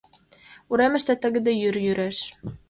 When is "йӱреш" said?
1.85-2.17